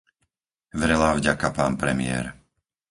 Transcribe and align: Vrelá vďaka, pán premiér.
Vrelá 0.81 1.09
vďaka, 1.17 1.47
pán 1.57 1.73
premiér. 1.81 2.25